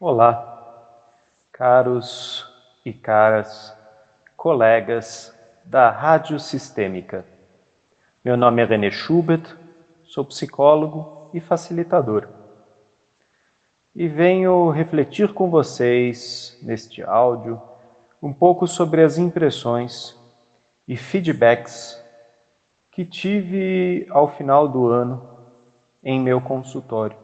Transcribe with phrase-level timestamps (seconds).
[0.00, 1.10] Olá,
[1.50, 2.46] caros
[2.84, 3.76] e caras
[4.36, 7.26] colegas da Rádio Sistêmica.
[8.24, 9.56] Meu nome é René Schubert,
[10.04, 12.28] sou psicólogo e facilitador.
[13.92, 17.60] E venho refletir com vocês neste áudio
[18.22, 20.16] um pouco sobre as impressões
[20.86, 22.00] e feedbacks
[22.92, 25.28] que tive ao final do ano
[26.04, 27.18] em meu consultório.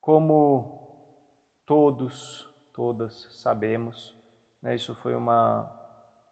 [0.00, 0.85] Como
[1.66, 4.14] todos, todas sabemos.
[4.62, 4.74] Né?
[4.76, 5.70] Isso foi uma,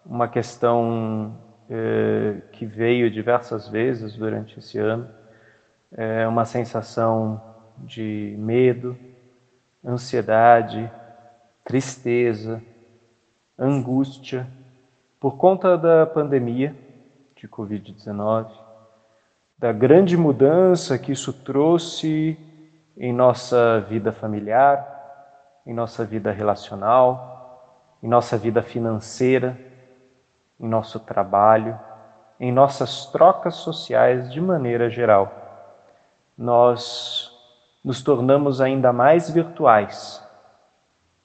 [0.05, 1.37] uma questão
[1.69, 5.07] eh, que veio diversas vezes durante esse ano.
[5.91, 7.41] É uma sensação
[7.77, 8.97] de medo,
[9.85, 10.89] ansiedade,
[11.63, 12.61] tristeza,
[13.57, 14.47] angústia
[15.19, 16.75] por conta da pandemia
[17.35, 18.47] de Covid-19,
[19.57, 22.37] da grande mudança que isso trouxe
[22.97, 24.94] em nossa vida familiar,
[25.65, 29.57] em nossa vida relacional, em nossa vida financeira,
[30.59, 31.79] em nosso trabalho,
[32.39, 35.31] em nossas trocas sociais de maneira geral.
[36.37, 37.31] Nós
[37.83, 40.23] nos tornamos ainda mais virtuais,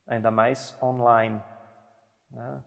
[0.06, 1.42] ainda mais online.
[2.30, 2.64] Né?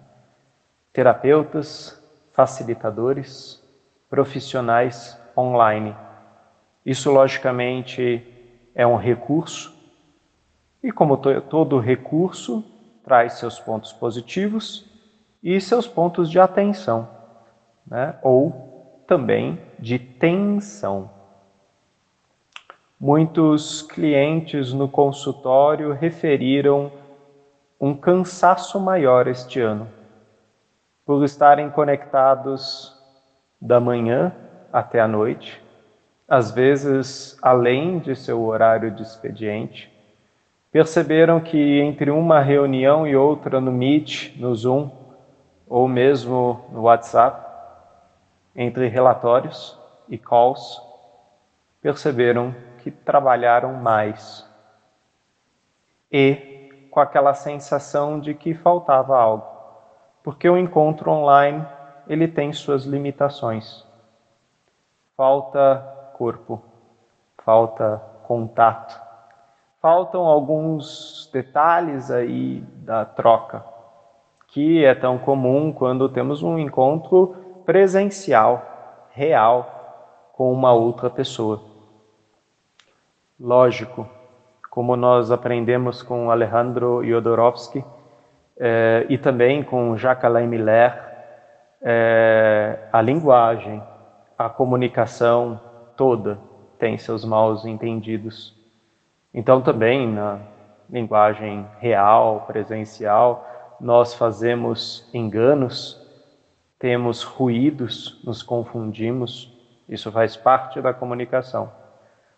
[0.92, 2.00] Terapeutas,
[2.32, 3.62] facilitadores,
[4.08, 5.96] profissionais online.
[6.86, 8.24] Isso, logicamente,
[8.74, 9.73] é um recurso
[10.84, 12.62] e como todo recurso,
[13.02, 14.84] traz seus pontos positivos
[15.42, 17.08] e seus pontos de atenção,
[17.86, 18.16] né?
[18.22, 21.10] ou também de tensão.
[23.00, 26.92] Muitos clientes no consultório referiram
[27.80, 29.88] um cansaço maior este ano,
[31.06, 32.94] por estarem conectados
[33.58, 34.34] da manhã
[34.70, 35.62] até a noite,
[36.28, 39.93] às vezes além de seu horário de expediente,
[40.74, 44.90] perceberam que entre uma reunião e outra no Meet, no Zoom,
[45.68, 47.46] ou mesmo no WhatsApp,
[48.56, 49.78] entre relatórios
[50.08, 50.82] e calls,
[51.80, 54.44] perceberam que trabalharam mais.
[56.10, 59.46] E com aquela sensação de que faltava algo.
[60.24, 61.64] Porque o encontro online,
[62.08, 63.86] ele tem suas limitações.
[65.16, 66.60] Falta corpo,
[67.44, 69.03] falta contato,
[69.84, 73.62] faltam alguns detalhes aí da troca,
[74.48, 77.36] que é tão comum quando temos um encontro
[77.66, 78.64] presencial,
[79.10, 81.60] real, com uma outra pessoa.
[83.38, 84.08] Lógico,
[84.70, 87.84] como nós aprendemos com Alejandro Jodorowsky
[88.56, 90.98] eh, e também com Jacques Alain Miller,
[91.82, 93.82] eh, a linguagem,
[94.38, 95.60] a comunicação
[95.94, 96.38] toda
[96.78, 98.53] tem seus maus entendidos.
[99.34, 100.38] Então, também na
[100.88, 103.44] linguagem real, presencial,
[103.80, 106.00] nós fazemos enganos,
[106.78, 109.52] temos ruídos, nos confundimos,
[109.88, 111.70] isso faz parte da comunicação.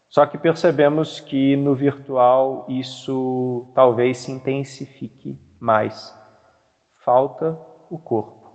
[0.09, 6.17] Só que percebemos que no virtual isso talvez se intensifique mais.
[7.05, 7.59] Falta
[7.91, 8.47] o corpo.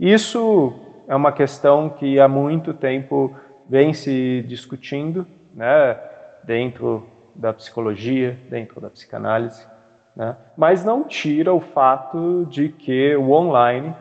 [0.00, 0.72] Isso
[1.06, 3.34] é uma questão que há muito tempo
[3.68, 5.98] vem se discutindo, né,
[6.42, 9.66] dentro da psicologia, dentro da psicanálise,
[10.14, 10.36] né?
[10.56, 13.94] mas não tira o fato de que o online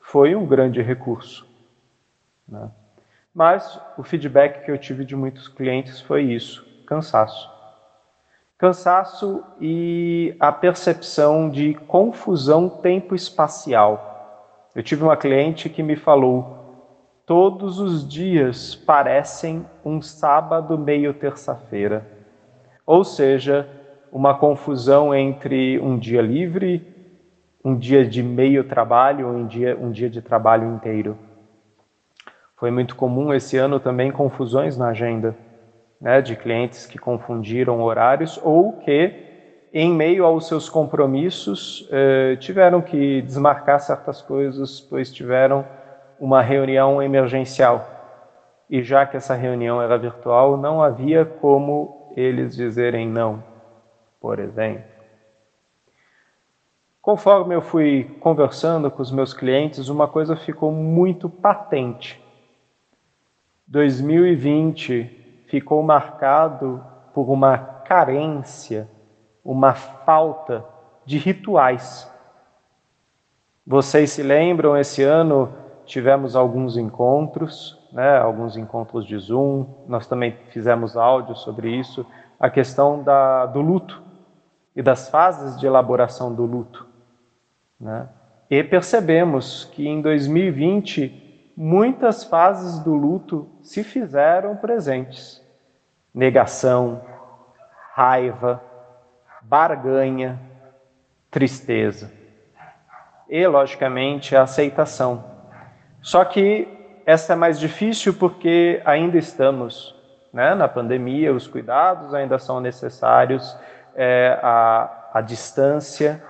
[0.00, 1.46] foi um grande recurso.
[2.48, 2.68] Né?
[3.34, 7.48] Mas o feedback que eu tive de muitos clientes foi isso: cansaço.
[8.58, 14.08] Cansaço e a percepção de confusão tempo-espacial.
[14.74, 16.84] Eu tive uma cliente que me falou:
[17.24, 22.19] todos os dias parecem um sábado meio terça-feira
[22.90, 23.68] ou seja,
[24.10, 26.82] uma confusão entre um dia livre,
[27.64, 31.16] um dia de meio trabalho ou um dia, um dia de trabalho inteiro.
[32.56, 35.36] Foi muito comum esse ano também confusões na agenda,
[36.00, 39.12] né, de clientes que confundiram horários ou que,
[39.72, 45.64] em meio aos seus compromissos, eh, tiveram que desmarcar certas coisas, pois tiveram
[46.18, 47.86] uma reunião emergencial.
[48.68, 53.42] E já que essa reunião era virtual, não havia como eles dizerem não,
[54.20, 54.84] por exemplo.
[57.00, 62.22] Conforme eu fui conversando com os meus clientes, uma coisa ficou muito patente.
[63.66, 66.84] 2020 ficou marcado
[67.14, 68.88] por uma carência,
[69.42, 70.64] uma falta
[71.06, 72.08] de rituais.
[73.66, 75.52] Vocês se lembram, esse ano
[75.86, 82.06] tivemos alguns encontros, né, alguns encontros de Zoom, nós também fizemos áudio sobre isso,
[82.38, 84.02] a questão da, do luto
[84.74, 86.86] e das fases de elaboração do luto.
[87.78, 88.08] Né?
[88.48, 95.44] E percebemos que em 2020 muitas fases do luto se fizeram presentes:
[96.14, 97.02] negação,
[97.92, 98.62] raiva,
[99.42, 100.40] barganha,
[101.30, 102.10] tristeza.
[103.28, 105.24] E, logicamente, a aceitação.
[106.02, 106.79] Só que
[107.10, 109.96] essa é mais difícil porque ainda estamos
[110.32, 113.56] né, na pandemia, os cuidados ainda são necessários,
[113.96, 116.22] é, a, a distância,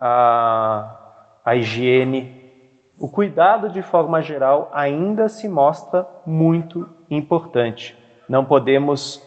[0.00, 0.96] a,
[1.44, 2.50] a higiene,
[2.98, 7.94] o cuidado de forma geral ainda se mostra muito importante.
[8.26, 9.22] Não podemos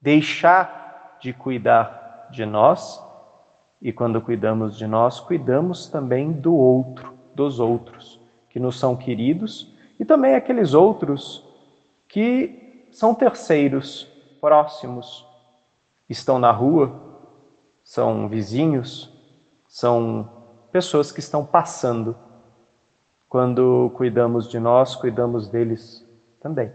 [0.00, 3.04] deixar de cuidar de nós,
[3.82, 8.18] e quando cuidamos de nós, cuidamos também do outro, dos outros,
[8.48, 9.69] que nos são queridos,
[10.00, 11.46] e também aqueles outros
[12.08, 14.04] que são terceiros,
[14.40, 15.26] próximos,
[16.08, 16.90] estão na rua,
[17.84, 19.12] são vizinhos,
[19.68, 20.26] são
[20.72, 22.16] pessoas que estão passando.
[23.28, 26.02] Quando cuidamos de nós, cuidamos deles
[26.40, 26.72] também.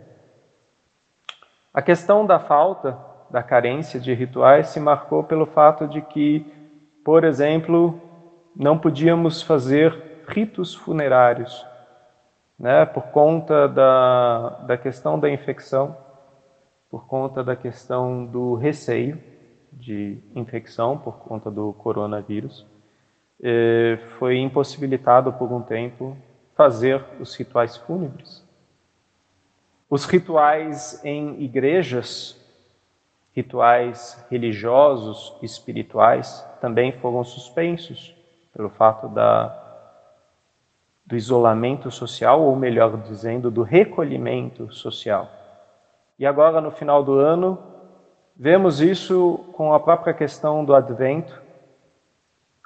[1.74, 2.95] A questão da falta,
[3.31, 6.45] da carência de rituais se marcou pelo fato de que,
[7.04, 8.00] por exemplo,
[8.56, 11.66] não podíamos fazer ritos funerários,
[12.57, 15.96] né, por conta da, da questão da infecção,
[16.90, 19.22] por conta da questão do receio
[19.72, 22.66] de infecção por conta do coronavírus.
[23.44, 26.18] Eh, foi impossibilitado por um tempo
[26.56, 28.44] fazer os rituais fúnebres.
[29.90, 32.40] Os rituais em igrejas,
[33.34, 38.16] rituais religiosos, espirituais, também foram suspensos
[38.54, 39.64] pelo fato da,
[41.06, 45.30] do isolamento social, ou melhor dizendo, do recolhimento social.
[46.18, 47.60] E agora, no final do ano,
[48.36, 51.42] vemos isso com a própria questão do advento,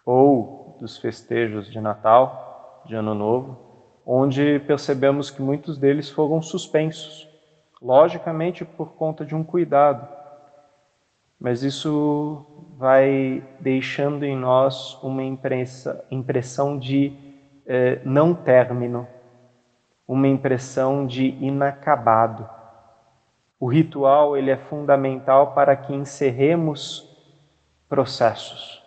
[0.06, 3.58] ou dos festejos de Natal, de Ano Novo,
[4.06, 7.28] onde percebemos que muitos deles foram suspensos,
[7.82, 10.08] logicamente por conta de um cuidado.
[11.40, 12.46] Mas isso
[12.78, 17.29] vai deixando em nós uma impressão de
[17.72, 19.08] eh, não término,
[20.08, 22.50] uma impressão de inacabado.
[23.60, 27.08] O ritual ele é fundamental para que encerremos
[27.88, 28.84] processos,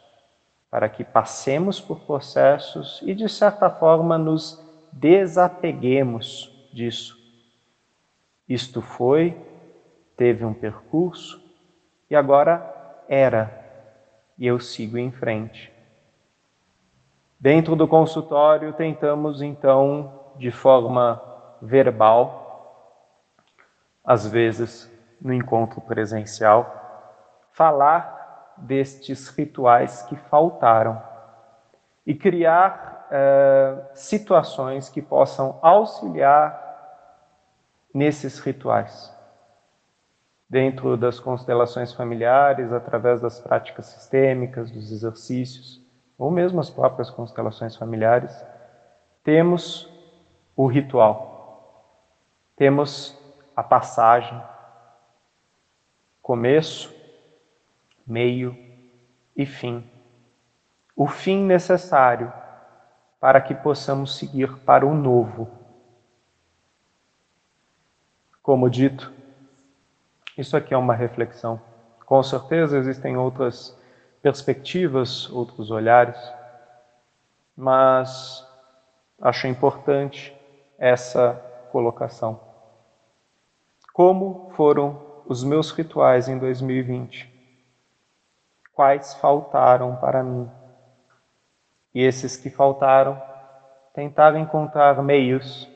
[0.68, 7.16] para que passemos por processos e de certa forma nos desapeguemos disso.
[8.48, 9.40] Isto foi,
[10.16, 11.40] teve um percurso
[12.10, 13.48] e agora era,
[14.36, 15.72] e eu sigo em frente.
[17.42, 21.20] Dentro do consultório, tentamos então, de forma
[21.60, 23.10] verbal,
[24.04, 24.88] às vezes
[25.20, 31.02] no encontro presencial, falar destes rituais que faltaram
[32.06, 36.56] e criar uh, situações que possam auxiliar
[37.92, 39.12] nesses rituais.
[40.48, 45.81] Dentro das constelações familiares, através das práticas sistêmicas, dos exercícios,
[46.22, 48.32] ou mesmo as próprias constelações familiares,
[49.24, 49.90] temos
[50.54, 51.90] o ritual.
[52.54, 53.18] Temos
[53.56, 54.40] a passagem,
[56.22, 56.94] começo,
[58.06, 58.56] meio
[59.36, 59.84] e fim.
[60.94, 62.32] O fim necessário
[63.18, 65.50] para que possamos seguir para o novo.
[68.40, 69.12] Como dito,
[70.38, 71.60] isso aqui é uma reflexão.
[72.06, 73.76] Com certeza existem outras
[74.22, 76.16] perspectivas, outros olhares,
[77.56, 78.46] mas
[79.20, 80.34] acho importante
[80.78, 81.34] essa
[81.70, 82.40] colocação.
[83.92, 87.30] Como foram os meus rituais em 2020?
[88.72, 90.48] Quais faltaram para mim?
[91.94, 93.20] E esses que faltaram
[93.92, 95.68] tentaram encontrar meios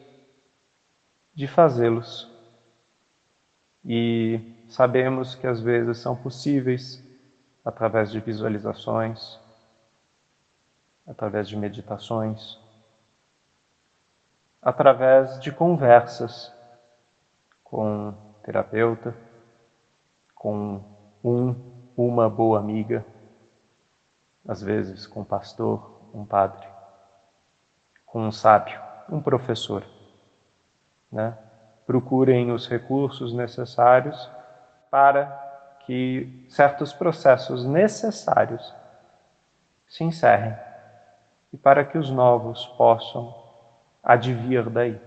[1.35, 2.31] de fazê-los.
[3.85, 7.06] E sabemos que às vezes são possíveis
[7.67, 9.41] através de visualizações,
[11.05, 12.57] através de meditações,
[14.63, 16.55] através de conversas
[17.65, 19.13] com terapeuta,
[20.33, 20.81] com
[21.25, 21.57] um,
[21.97, 23.05] uma boa amiga,
[24.47, 26.69] às vezes com pastor, um padre,
[28.07, 29.85] com um sábio, um professor.
[31.11, 31.37] Né?
[31.85, 34.31] Procurem os recursos necessários
[34.89, 35.46] para
[35.87, 38.75] que certos processos necessários
[39.87, 40.55] se encerrem
[41.52, 43.35] e para que os novos possam
[44.02, 45.00] advir daí.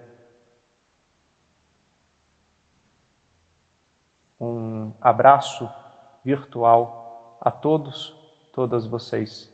[4.39, 5.69] Um abraço
[6.23, 8.15] virtual a todos,
[8.53, 9.53] todas vocês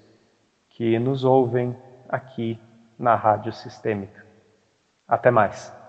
[0.69, 1.75] que nos ouvem
[2.07, 2.59] aqui
[2.99, 4.23] na Rádio Sistêmica.
[5.07, 5.84] Até mais.